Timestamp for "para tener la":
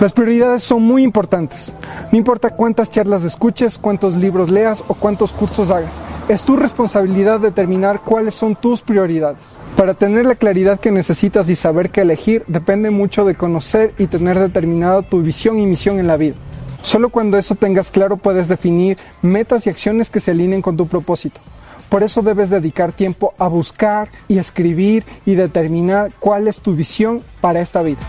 9.76-10.36